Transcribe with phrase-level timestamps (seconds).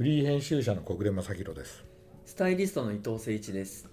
[0.00, 1.84] フリー編集者の小暮正弘です。
[2.24, 3.86] スタイリストの伊藤誠一です。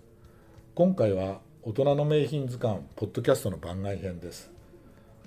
[0.73, 4.49] 今回は大人の名品図鑑ポッドキャストの番外編です、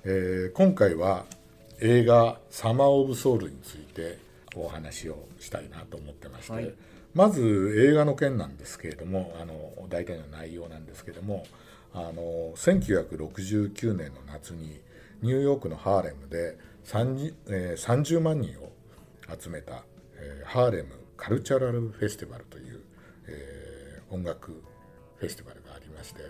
[0.04, 1.26] えー、今回は
[1.82, 4.16] 映画「サマー・オブ・ソウル」について
[4.56, 6.74] お話をしたいなと思ってまして、はい、
[7.12, 11.44] まず映画の件なんですけれどもあの大体の内容なんですけれども
[11.92, 14.80] あの1969年の夏に
[15.20, 18.72] ニューヨークのハーレムで 30,、えー、30万人を
[19.38, 19.84] 集めた、
[20.20, 22.80] えー、ハーレムカルチャラルフェスティバルという、
[23.26, 24.62] えー、音楽
[25.16, 26.22] フェスティバルがありまして、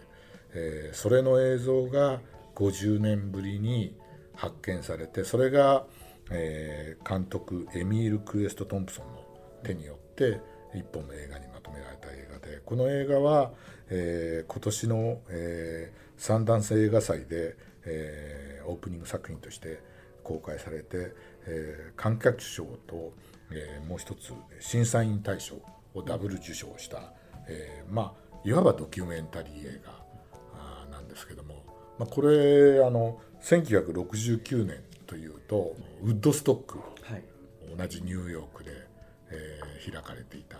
[0.55, 2.21] えー、それの映像が
[2.55, 3.97] 50年ぶりに
[4.35, 5.85] 発見されてそれが、
[6.31, 9.25] えー、監督エミール・クエスト・トンプソンの
[9.63, 10.41] 手によって
[10.75, 13.53] 一本の映画にまとめられた映画でこの映画は、
[13.89, 19.81] えー、今年の、えー、サンダンス映画祭で、えー、オープニング作品として
[20.23, 21.15] 公開されて、
[21.47, 23.13] えー、観客賞と、
[23.53, 25.57] えー、もう一つ審査員大賞
[25.95, 27.13] をダブル受賞した、
[27.49, 31.65] えー、まあいわばドキュメンタリー映画なんですけども、
[31.99, 37.23] まあ、これあの1969年というとウッドストック、はい、
[37.77, 38.71] 同じニューヨークで、
[39.31, 40.57] えー、開かれていた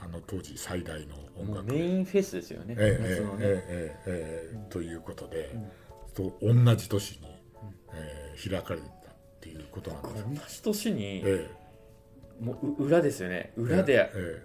[0.00, 1.72] あの当時最大の音楽。
[1.72, 2.74] メインフェスですよね。
[2.76, 7.42] えー、えー、えー、えー、ということで、うん、と同じ年に、
[7.94, 8.90] えー、開かれたっ
[9.40, 11.61] ていうことなんです同じ年に、えー、
[12.42, 13.52] もう裏ですよね。
[13.56, 14.42] 裏で、え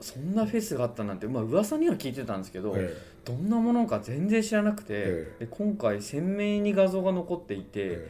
[0.00, 8.08] ー、そんなフェスがあったなんてまあ噂には聞いてたんですけど、えー、どんなものか全然知らなくて、えー、今回鮮明に画像が残っていて、え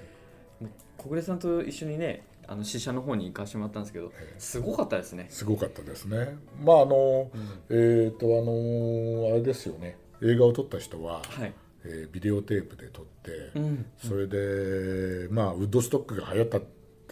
[0.63, 5.27] ー、小暮さんと一緒にねあの試写の方に行かしてもらったんですけど、すごかったですね。
[5.31, 6.37] すごかったですね。
[6.63, 7.41] まああの、うん、
[7.71, 9.97] えっ、ー、とあのあれですよね。
[10.23, 16.61] 映画を撮った人は、はい、えー、ビデオテープで撮って、うん、それでまあウッドストックが流行った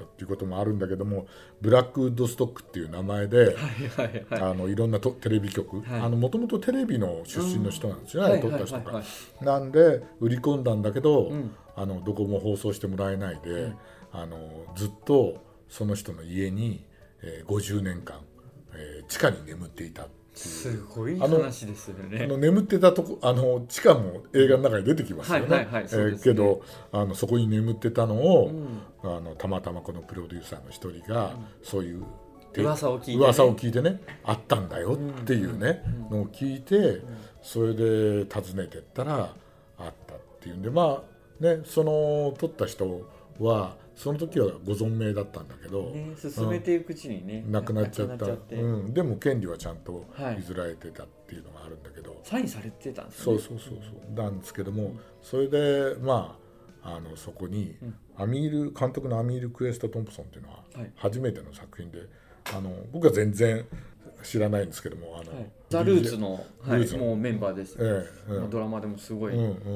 [0.04, 1.26] っていうこともあるんだけども
[1.60, 3.56] ブラックウッドストックっていう名前で、
[4.30, 5.76] あのいろんなとテレビ局。
[5.76, 9.02] もともとテレビの出身の人なんですよね、うん、撮った人が。
[9.40, 13.76] なんで売り込んだんだけど、うん、あのどこも放送してもらえないで、うん、
[14.12, 14.38] あの
[14.74, 16.84] ずっとその人の家に、
[17.22, 18.20] えー、50年間、
[18.74, 20.06] えー、地下に眠っていた。
[20.38, 22.24] すごい話ですよね。
[22.24, 25.66] あの眠ってたとこあの地下も映画の中に出てきますよね。
[26.22, 26.62] けど
[26.92, 32.04] あのそこに眠ってたのを、うん、あのたまたまこのプロデューサーの一人が、うん、そういう
[32.56, 37.02] 噂を聞いて、ね、噂を聞いてねあったんだよっていうね、うん、のを聞いて、
[37.42, 39.34] それで訪ねてったら
[39.76, 41.02] あったっていうんでま
[41.40, 43.08] あねその撮った人
[43.40, 48.26] はその時はご存命だったんだけど、ね、進めていくうちにね、うん、亡くなっちゃった。
[48.26, 50.04] うん、でも権利はちゃんと
[50.36, 53.24] 譲られてたっていうのがあるんだけど、はい、サインされてたんですね。
[53.24, 54.14] そうそうそうそう。
[54.14, 56.38] なんですけども、うん、それでま
[56.84, 57.74] ああのそこに、
[58.16, 60.62] アミール監督のアミール・クエスト・トンプソンっていうのは
[60.94, 62.02] 初めての作品で、
[62.54, 63.66] あの僕は全然
[64.22, 69.34] 知らないんですけどもあの、はい、ザ・ルーツの,、はい、もうメンバーです、ええうん、ドラマでもすごい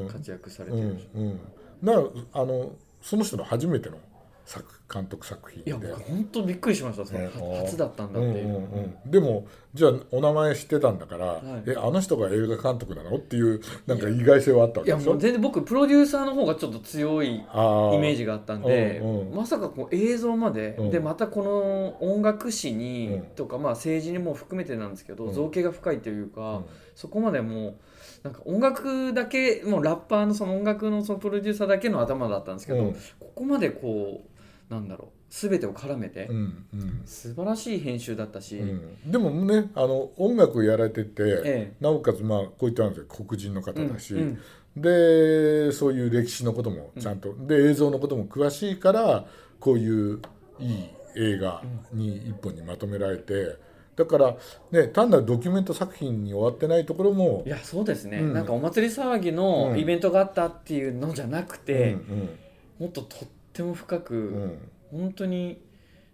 [0.08, 0.82] 活躍されてる、
[1.14, 1.40] うんうん、
[1.82, 3.98] だからあのその人の初めての
[4.44, 5.70] 作監督作品で。
[5.70, 7.20] いや僕本当びっくりしましたその
[7.64, 8.62] 初だったんだっていう,、うんうん
[9.04, 15.02] うん、でもじゃあお名前知ってたんだから、はい、えあの人が映画監督なのっていうなんか意外性はあったわけでしょ？
[15.02, 26.62] いやもう全然僕プロデューサーの方がちょっと強いイメージがあったんで、うんうん、まさかこう映像まで、うん、でまたこの音楽史に、とかまあ政治にも含めてなんですけど、造形が深いというか、
[26.94, 27.74] そこまでもう
[28.22, 34.28] なんか音楽だけもうラッパーのその音楽のそのプロデューサーだけの頭だったんですけど、ここまでこう
[34.72, 35.08] なんだろう。
[35.28, 43.06] 全てを絡めて、うんうん、素晴らしい編集だったし、うん、でもねあの音楽やられてて、ええ、なおかつまあこういったんですよ。
[43.08, 44.40] 黒人の方だし、うん
[44.76, 49.26] うん、でそういう歴史のこともちゃんと、うん、で映像のことも詳しいから
[49.60, 50.20] こういう
[50.58, 51.62] いい映画
[51.92, 53.56] に一本にまとめられて。
[53.94, 54.36] だから
[54.70, 62.38] ね単なるドキュメント作品に終わってないところもいやそうですね、うん、なんかお祭り騒ぎのイベントがあったっていうのじゃなくて、うん
[62.80, 65.60] うん、もっととっても深く、うん、本当に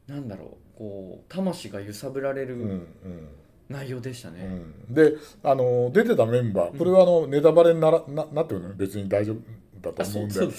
[0.07, 2.87] なんだろうこう魂が揺さぶられる
[3.69, 4.45] 内容でしたね。
[4.89, 9.37] うん、であの出てたメンバーこれはあの、ネタバレにならななってるの別に大丈夫
[9.81, 10.51] だと思うんでね、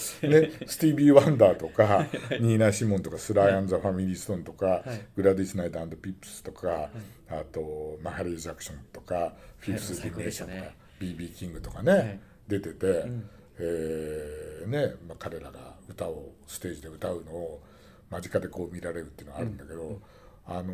[0.66, 2.10] スティービー・ワンダーとか、はい
[2.42, 6.90] ニーナ・シモンとかスライ・アン・ザ・ファミリー・ストーンとか、はい、グラディス・ナイト・ピップスとか、はい、
[7.30, 17.62] あとマヘリア・ジャクソンとかフィフス・ディメンションとか、ね、BB キングとかね、出てて、うん、えー、ねまあ、彼らが歌をステージで歌うのを
[18.10, 19.98] 間近でこう見られるっていうのがあるんだけど、うん、
[20.46, 20.74] あの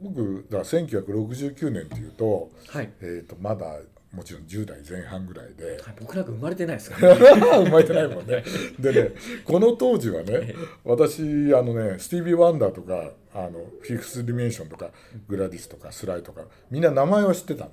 [0.00, 3.66] 僕だから1969年っていうと,、はい、えー、とまだ
[4.12, 7.20] もちろん10代前半ぐらいで、はい、僕なんか生まれてないですからね。
[7.64, 8.42] 生まれてないもんね。
[8.78, 9.12] でね
[9.44, 10.54] この当時はね
[10.84, 11.22] 私
[11.54, 14.90] あのねスティービー・ワンダーとかあのフィフス・ディメンションとか
[15.28, 17.68] グラディスとかスライとかみんな名前は知ってた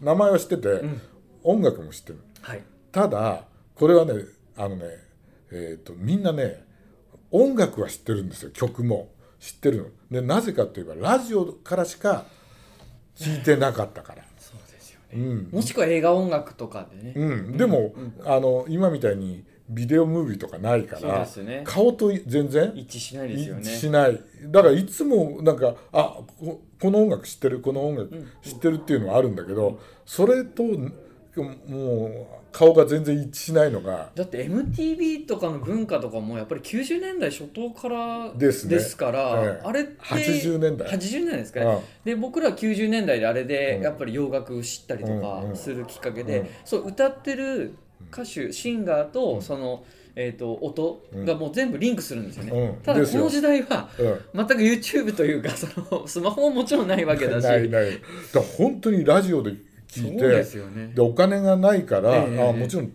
[0.00, 1.00] 名前は知ってて、うん、
[1.42, 2.62] 音楽も知ってる、はい、
[2.92, 3.44] ただ
[3.74, 4.12] これはね
[4.56, 5.09] あのね
[5.52, 6.64] えっ、ー、とみんなね
[7.30, 9.10] 音楽は知ってるんですよ曲も。
[9.40, 9.84] 知ってるの。
[10.10, 12.26] でなぜかといえばラジオからしか
[13.16, 14.22] 聞いてなかったから。
[14.38, 23.64] そうですよね、うん、もしくは映画音楽とかでね、うん、でも、うん、あの今みたいにビデオムービーとかないから、ね、顔と全然一致しないですよね。
[23.64, 24.20] しない。
[24.46, 30.64] だからいつもなんかあここの音楽知ってるこの音楽知ってるっていうのはあるんだけど、それと
[31.36, 40.88] もう顔が全然一致しないのがだって MTV とかの文化とかもやっぱり90年代初頭からですね、ですから、ええ、あれって80年代。
[40.88, 46.46] 80年代ですかね、うん、で僕ら90年代であれでやっぱり洋楽知ったりとかするきっかけで、うん。
[46.46, 47.74] うん、そう歌ってる
[48.12, 49.84] 歌手シンガーとその、
[50.16, 53.88] えーと、音がもう全部リンクするんですよね、うん、ただこの時代は
[54.34, 57.44] 全く YouTube というかそのスマホももちろんないわけだし。
[57.44, 57.92] ないない。
[58.32, 59.54] だ本当にラジオで
[59.90, 62.92] 聞いてで、ね、お金がないから、えー、あもちろん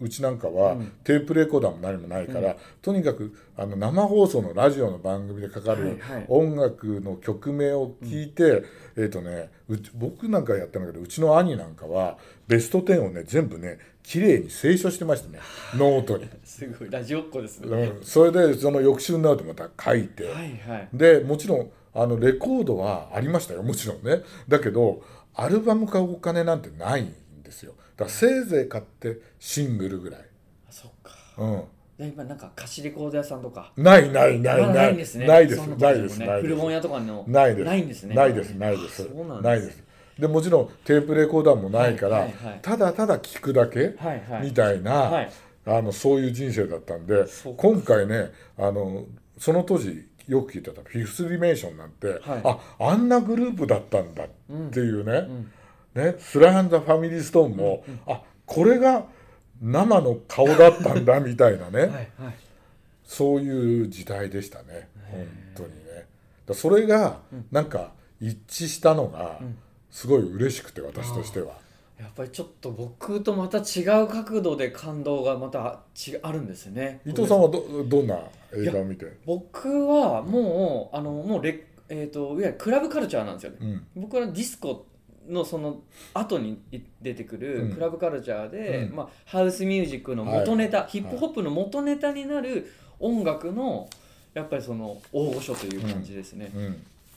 [0.00, 8.62] うちなんかは、テープレコーダーも何もないから、うん、とにかくあの生放送のラジオの番組でかかる音楽の曲名を聞いて、はいはい、
[8.96, 9.50] えっ、ー、とね
[9.94, 12.18] 僕なんかやったんだけどうちの兄なんかは
[12.48, 15.40] ベスト10をね全部ね綺麗に清書してましたね。
[15.76, 16.28] ノートに。
[16.44, 24.22] すごいラジオっ子ですね、うん、それでその翌週になるとまた書いて、はいはい、でもちろんあのレコードはありましたよもちろんね。
[24.48, 25.02] だけど
[25.34, 27.74] アルバム買うお金なんてないんですよ。
[27.96, 30.20] だからせいぜい買ってシングルぐらい。
[30.68, 31.12] あそっか。
[31.38, 31.62] うん。
[31.98, 33.72] 今なんか貸しレコード屋さんとか。
[33.76, 34.96] ないないないない。
[34.96, 35.26] ですね。
[35.26, 35.66] ないです。
[35.68, 36.20] ないです。
[36.20, 37.24] 古本屋とかの。
[37.28, 37.66] ないです。
[37.66, 38.14] ないんですね。
[38.14, 38.50] ないです。
[38.50, 39.08] ないです。
[39.42, 39.84] ないです。
[40.18, 42.28] でもちろんテープレコーダーもないから、
[42.62, 43.96] ただただ聞くだけ、
[44.42, 45.26] みたいな、
[45.66, 47.24] あのそういう人生だったんで
[47.56, 49.06] 今回ねあの
[49.38, 54.28] その当時よく聞いてたフィフスディメンションなんて、はい、ああんなグループだったんだっ
[54.70, 55.12] ていうね。
[55.28, 55.52] うん
[55.94, 59.04] ねスライ・アン・ザ・ファミリー・ストーンも、うんうん、あこれが
[59.62, 61.86] 生の顔だったんだみたいなね。
[62.18, 62.34] はい、
[63.04, 64.88] そういう時代でしたね。
[65.10, 66.06] 本当にね。
[66.46, 67.20] だそれが
[67.50, 69.40] なんか一致したのが
[69.90, 71.63] すごい嬉しくて私としては。
[71.98, 77.00] やっぱりちょっと僕とまた違う角度で感動がまたちあるんですね。
[77.06, 78.18] 伊藤さんはどどんな
[78.52, 79.06] 映画を見て？
[79.24, 84.86] 僕はもうあのもうレ、えーと、いわゆるクラブカルチャーなんですよね、うん、僕はディスコ
[85.28, 85.82] のその
[86.12, 86.60] 後に
[87.00, 93.88] 出てくるクラブカルチャーで、うん、まあ、ハウスミュージックの元ネタ、はい、ヒップホップの元ネタになる音楽の
[94.34, 96.50] やっぱりその大御所という感じですね、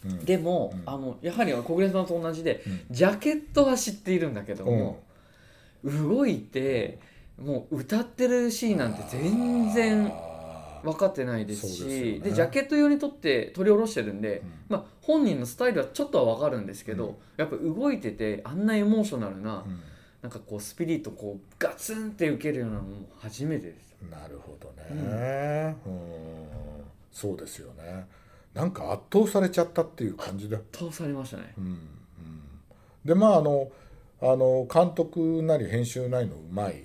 [0.06, 0.26] うん。
[0.26, 5.04] でも、あのやはり小暮さんと同じで、ジャケットは知っているんだけども、
[5.84, 7.00] 動いて
[7.38, 10.12] もう歌ってるシーンなんて全然
[10.84, 19.80] 分かってないですしで、ね、ジャケット用に撮って撮り下ろしてるんで、うん、まあ、本人のスタイルはちょっとは分かるんですけど、うん、やっぱ動いててあんなエモーショナルな、うん、
[20.22, 23.88] なんかこうスピリットこうガツンって受けるようなのも初めてです。
[24.12, 26.04] なるほどね、うん、
[27.12, 28.06] そうですよね。
[28.58, 31.80] なんか圧倒されちゃったっていう感じで圧倒されましたね、うんうん、
[33.06, 33.70] でまああの
[34.20, 36.84] あの監督なり編集なりのうまい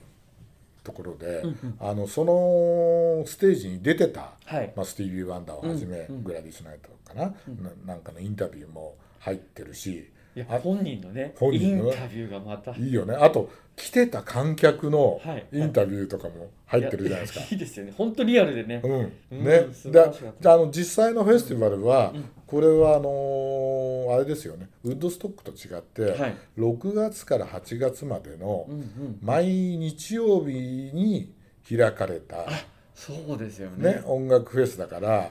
[0.85, 12.73] ところで、うんうん、あのそのステージに出てた、はい、まあ、スティービー・ワンダーをはじめ、うんうん、グラディス・ナイトかなうん、な、なんかのインタビューも入ってるしいや本人のね本人のインタビューがまた。
[12.73, 13.15] いいよね。
[13.15, 15.21] あと来てた観客の
[15.53, 17.95] インタビューとかも入ってるじゃないですか、はい、いいですよね。
[17.97, 18.81] 本当リアルでね。
[18.85, 24.69] うん、ね、うん、であの実際のフェスティバルは、うん、これはあのー、あれですよね。
[24.85, 28.67] ウッドストックと違って、はい、6月から8月までの
[29.23, 31.33] 毎日曜日に
[31.69, 32.47] 開かれた、
[32.95, 35.31] そうですよね、ね、音楽フェスだから。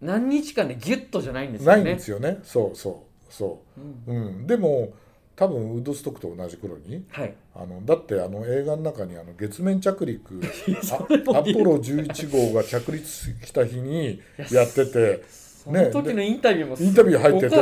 [0.00, 1.82] 何日間でギュッとじゃないんですよね。
[1.84, 2.40] ないんですよね。
[2.42, 4.92] そうそうそう、うん、うん、でも
[5.34, 10.40] 多分ウッドストックと同じ頃に、はい、あのだってあの映画の中にあの月面着陸
[10.94, 14.20] アポロ11号が着陸した日に
[14.52, 15.22] やってて。
[15.64, 17.56] ね、その時のインタビューもインタビュー入ってて、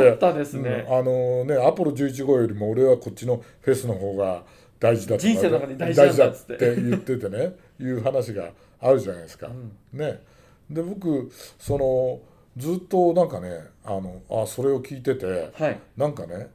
[0.57, 0.85] ね。
[0.89, 4.43] うん、あのねアポロ11号よりも俺はこっちのフェスの方が
[4.77, 8.51] 大事だ人生の中で大事だって言っててねいう話が
[8.81, 9.47] あるじゃないですか。
[9.47, 9.51] う
[9.95, 10.21] ん、ね、
[10.69, 12.19] で僕その
[12.57, 16.47] ずっとなんかねあのあそれを聞いてて、はい、なんかね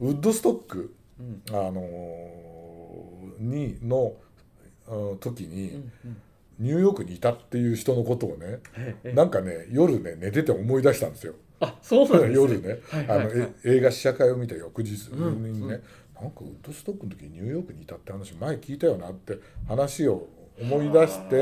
[0.00, 1.80] ウッドストック、うん、あの
[3.38, 4.14] にの
[5.20, 6.16] 時に、うんうん、
[6.58, 8.60] ニューヨークにいたっていう人のことをね、
[9.14, 11.34] なんかね夜ね寝てて思い出したんですよ。
[11.60, 13.30] あそうなんです、ね、 夜ね、あの
[13.64, 15.82] 映画試写会を見た翌日にね、うんうん、なんか
[16.40, 20.28] ウッドストックの時ニューヨークにいたって話前聞いたよなって話を
[20.60, 21.36] 思い出して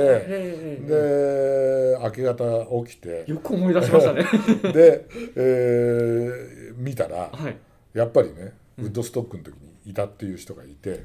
[0.87, 3.25] で明け方起きて。
[3.27, 4.25] よく思い出しましたね。
[4.73, 7.57] で、えー、見たら、はい、
[7.93, 11.05] やっぱりねウッドストックの時にいたっていう人がいて、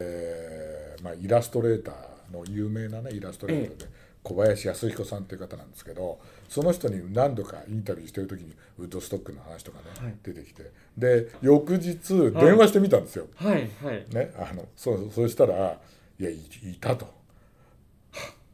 [0.00, 3.86] えーまあ、イラストレーターの有名なねイラストレーターで、
[4.22, 10.70] 小林康彦さんっていう方なんですけどその人に何度かインタビューしてる時にウッドストックの話とかね、はい、出てきて。
[10.96, 11.96] で翌日
[12.32, 13.26] 電話してみたんですよ。
[13.34, 15.78] はいはい、ね、あのそうそうしたら
[16.20, 16.38] 「いやい
[16.80, 17.19] た」と。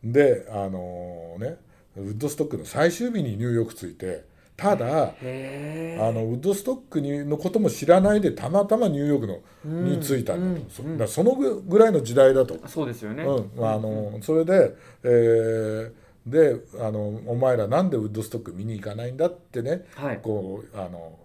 [0.03, 1.57] であのね
[1.97, 4.25] ウッドストックの最終日にニューヨーク着いて
[4.57, 12.59] ただあのウッドストックにのことも知らないでたまたまニューヨークの、に着いたんだと、うん、だそのぐらいの時代だと。
[12.67, 15.93] そうですよね、うん、あのそれで、えー、
[16.26, 21.19] であの「お前らなんでウッドストック見に行かないんだ?」ってね、はい、こうあの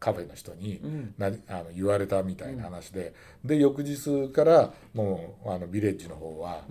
[0.00, 0.80] カフェの人に
[1.18, 3.12] な、うん、あの言われたみたいな話で、
[3.44, 6.62] で翌日からもうあのビレッジの方は、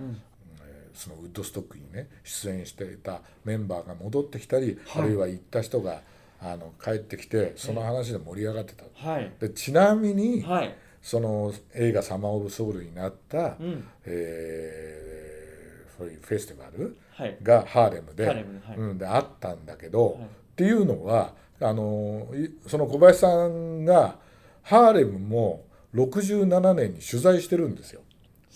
[0.97, 6.01] そのウッドストックにね出演していたメンバーが戻ってきたり、はい、あるいは行った人が
[6.41, 16.97] あの帰ってきてその話で盛り上がってた、はい、でちなみに、はい、その映画「サマー・オブ・ソウル」になった、うん、えー、そういうフェスティバル
[17.43, 20.19] がハーレムで,、うん、であったんだけど、
[20.53, 22.27] っていうのはあの
[22.67, 24.17] その小林さんが
[24.63, 28.01] ハーレムも67年に取材してるんですよ。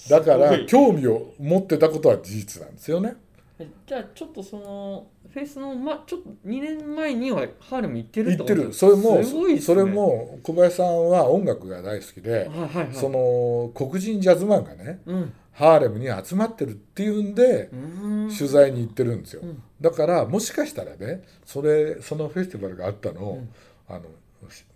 [0.10, 3.16] だから興味を持ってたことは事実なんですよね。
[3.86, 8.74] じゃあちょっとそのフェイスの、ま、ちょっと2年前にはハーレム行ってる行ってる。
[8.74, 17.70] それも、ね、それも小林さんは音楽が大好きで、はいはいはい、その黒人ジャズマンがね、うん、ハーレムに集まってるっていうんで
[18.38, 23.40] 取材に行ってるんですよ、うん、だからもしかしたらねそれそのフェスティバルがあったの,、
[23.90, 24.06] うん、あの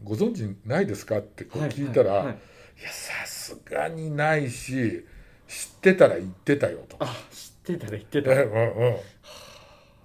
[0.03, 2.17] ご存知ないですかってこう聞いたら、はい。
[2.20, 2.36] はいはい、
[2.82, 5.05] いやさすがにないし
[5.48, 6.98] 知ってたら言ってたよと。
[7.00, 8.96] あ知ってたら言ってた、うんうん、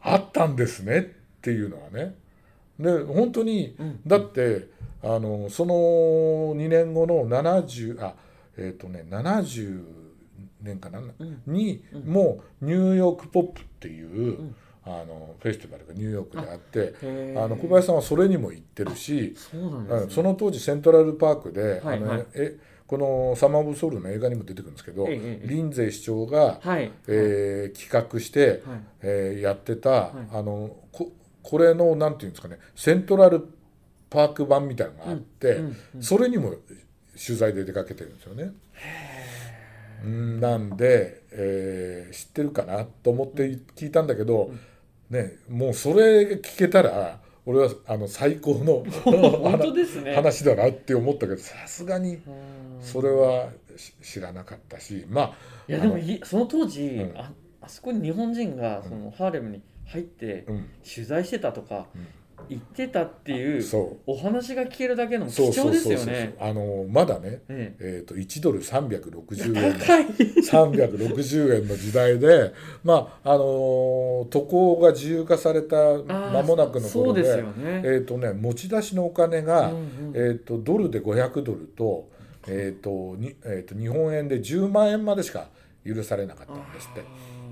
[0.03, 1.03] あったんですねっ
[1.41, 2.15] ていうのはね。
[2.79, 4.69] で本当に、うん、だって
[5.03, 5.75] あのその
[6.57, 8.15] 2年後の70あ
[8.57, 9.85] えっ、ー、とね70
[10.63, 14.53] 年かな、うん、に、もうニューヨークポップっていう、
[14.85, 16.95] あのフェスティバルがニューヨークであって
[17.39, 22.57] あの小林さんはそれにも行ってるしそ、ね,、その当時セントラルパークで、はいはい、あのえ
[22.91, 28.61] この「サマー・オブ・ソウル」の映画にも出てくるんですけど、ええ、リンゼイ市長が、はい、えー、企画して、はい、
[29.03, 33.47] えー、やってた、はい、あのここれのなんていうんですかねセントラル
[34.11, 36.53] パーク版みたいなのがあって、うんうんうん、それにも
[37.25, 38.55] 取材で出かけてるんですよね。
[40.05, 44.51] んなんで、えー、知ってるかなと思って聞いたんだけど、
[45.11, 52.21] うん、ね、もうそれ聞けたら俺はあの最高の 本当です、ね、話だなって思ったけどさすがに。
[52.81, 53.51] それは
[54.03, 55.35] 知らなかったしまあ
[55.69, 57.31] いやでもその当時、うん、あ
[57.61, 60.47] あそこに日本人がそのハーレムに入って
[60.83, 61.89] 取材してたとか、
[62.49, 63.65] 言ってたっていう
[64.07, 66.37] お話が聞けるだけの貴重ですよね。
[66.41, 68.03] あのまだね、ええ。
[68.05, 82.09] ー、と1ドル360円360円の時代でまああの渡航が自由化された間もなくの頃でで、ね、えーとね、持ち出しのお金が、うんうん、えーと、ドルで500ドルと
[82.47, 85.49] えーとにえーと、日本円で10万円までしか
[85.87, 87.05] 許されなかったんですって。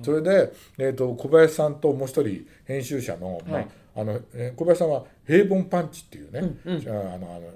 [0.02, 3.64] それで、えーと、小林さんともう一人編集者の,、まあ
[3.96, 7.50] あのえー、小林さんは「平凡パンチ」っていうね、うんうん、あのあの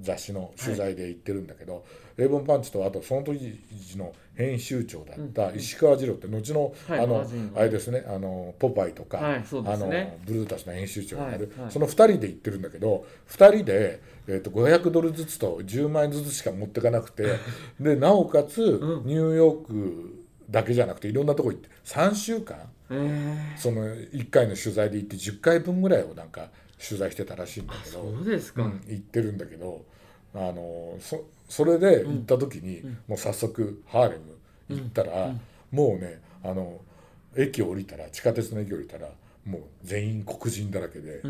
[0.00, 1.82] 雑誌の取材で言ってるんだけど、はい、
[2.16, 3.58] 平凡パンチとあとその時
[3.96, 7.26] の編集長だった石川次郎って後の、あの
[7.56, 9.40] あれですねあのポパイとか、あ
[9.76, 9.88] の
[10.24, 17.26] ブルータスの編集長になる、その2人で言ってるんだけど2人で、えー、と500ドルずつと10万円ずつしか持ってかなくて
[17.80, 18.60] でなおかつ、
[19.04, 22.56] ニューヨークだけじゃなくていろんなとこ行って3週間、
[23.56, 29.84] その1回の取材で行って10回分ぐらいをなんか取材してたらしいんだけどそうですか、うん、行ってるんだけど
[30.34, 35.40] あのそそれで行った時に、うん、もう早速ハーレム行ったら、うん、
[35.72, 36.78] もうねあの
[37.36, 39.08] 駅を降りたら地下鉄の駅を降りたら
[39.46, 41.22] もう全員黒人だらけで、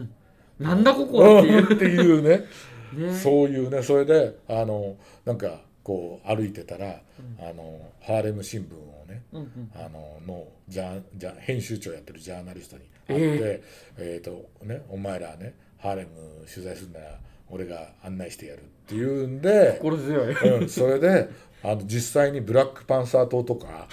[0.59, 1.75] なんだここっていう。
[1.75, 2.47] っていうね。
[2.93, 7.01] ね、そういうねそれであのなんかこう歩いてたら、
[7.39, 17.19] あのハーレム新聞をね、うんうん、あののじゃじゃ編集長やってるジャーナリストに会って、えー、えーとね、お前らねハーレム取材するなら
[17.51, 21.29] 俺が案内してやるっていうんで心強い、うん、それで
[21.63, 23.89] あの実際にブラックパンサー党とか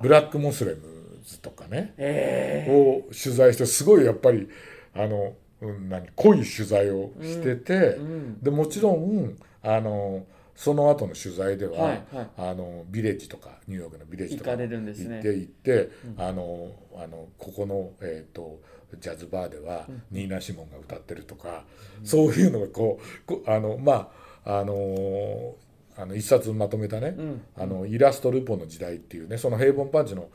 [0.00, 0.80] ブラックモスレム
[1.24, 4.48] ズとかね、えー、を取材してすごいやっぱり
[4.94, 10.24] あの、うん、何濃い取材をしてて、うんうん、でもちろんあの
[10.56, 18.60] その後の取材では、はいはい、あのビレッジとかニューヨークのビレッジとか行って行って、あのあのここの、えーと、
[18.98, 21.64] ジャズバーでは、ニーナ・シモンが歌ってるとか、
[22.02, 22.98] そういうのがこ
[23.28, 24.10] うあのま
[24.44, 25.54] ああの
[25.98, 30.28] あの一冊まとめたね、うん、あのイラストルポの時代っていうねその平凡パンチの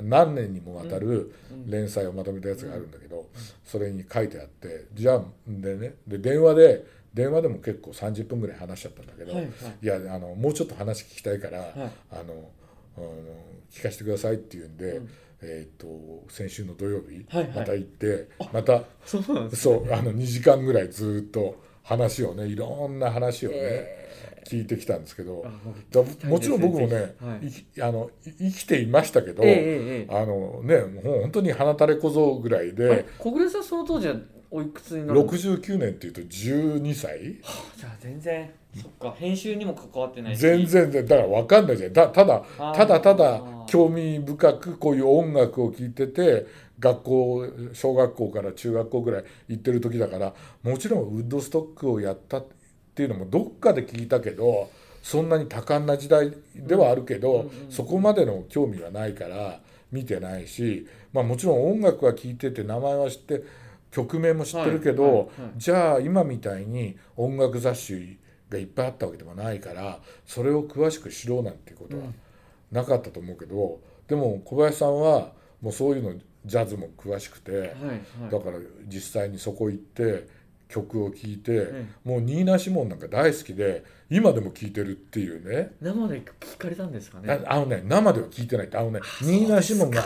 [0.00, 1.34] 何年にもわたる
[1.66, 3.26] 連載をまとめたやつがあるんだけど、
[3.64, 9.52] それに書いてあってじゃあでねで電話で電話でも結構30分ぐらい話しちゃったんだけど、はいはい、
[9.82, 11.70] いやあのもうちょっと話聞きたいから、はい、
[12.10, 12.50] あの
[13.70, 15.08] 聞かせてくださいって言うんで、うん、
[15.42, 24.02] えーと、先週の土曜日、はいはい、また行ってまたそうあの2時間ぐらいずっと話をねいろんな話をね、えー。
[24.44, 25.44] 聞いてきたんですけど
[26.24, 34.16] もちろん僕もね、はい、あの生きていましたけど、えー、あのねもう本当に鼻垂れ小僧ぐらいで小暮さんその当時は
[34.52, 37.10] おいくつになる69年っていうと12歳、
[37.42, 41.92] はあ、じゃあ全然そっか編集にも関わってない全然だから分かんないじゃん。
[41.92, 46.46] たただただただ興味深くこういう音楽を聴いてて
[46.78, 54.70] 学校小学校から中学校ぐらい行ってる時だからもちろんウッドストックをやったってっていうのもどっかで聞いたけど
[55.02, 59.58] そんなに多感な時代ではあるけど、そこまでの興味はないから
[59.90, 63.42] 見てないし、まあ、もちろん音楽は聴いてて名前は知って
[63.92, 68.18] 曲名も知ってるけど、はいはいはい、じゃあ今みたいに音楽雑誌
[68.48, 72.02] がいっぱいあったわけでもないからそれを詳しく知ろうなんていうことは
[72.72, 77.72] なかったと思うけど、でも小林さんはもうそういうのジャズも詳しくて、はいはい、
[78.30, 78.58] だから
[78.88, 80.42] 実際にそこ行って。
[80.72, 85.72] 曲を聴いて、うん、もうニーナ・シモンなんか大好きで今でも聴いてるっていうね。
[85.82, 87.42] 生で聞かれたんですかね？
[87.44, 90.02] あのね生では聴いてないってあのねニーナ・シモンが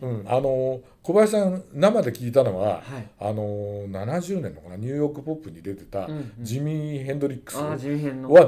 [0.00, 3.42] うん、あの小林さん生で聞いたのは、はい、あの
[3.88, 6.06] 70年のかなニューヨークポップに出てた
[6.38, 7.76] ジミー・ヘンドリックスは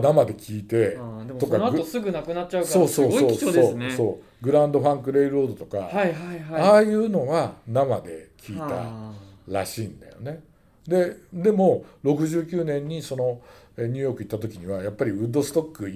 [0.02, 3.90] 生で聞いて、うんうん、とかその後すぐ亡くなっちゃうからすごい貴重ですね。
[3.90, 4.44] そう。
[4.44, 9.14] グランドファンク・レイロードとか、はいはいはい、ああいうのは生で聞いた
[9.48, 10.42] らしいんだよね。
[10.86, 13.40] ででも69年にその
[13.78, 15.90] ニューヨーク行った時にはやっぱりウッドストック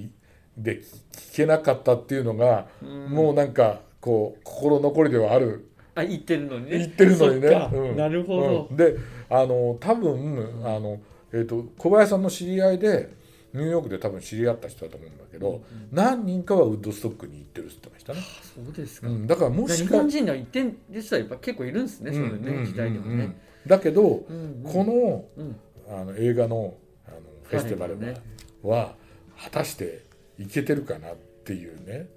[0.57, 0.81] で
[1.13, 5.67] 聞けなかったっていうのが、うん、もうなんかこう心残りではある。
[5.95, 6.79] あ言ってるのにね。
[6.79, 7.71] 言ってるのにね。
[7.73, 8.69] うん、なるほど。
[8.71, 8.97] うん、で
[9.31, 11.01] あの多分あの、
[11.33, 13.15] えーと、小林さんの知り合いで
[13.55, 18.21] ニューヨークで多分知り合った人だと思うんだけど、うん、何人かはウッドストックに行ってるって言ってましたね。
[18.55, 19.09] そうですか。
[19.09, 22.13] だからもしか日本人では行ってる人はやっぱ結構いるんですね。
[22.13, 23.41] そういうね時代でもね。
[23.67, 25.25] だけど、うんうん、この
[25.89, 26.75] あの映画の
[27.09, 28.95] あのフェスティバルは、ね、
[29.43, 30.03] 果たして
[30.39, 32.09] いけてるかなっていうね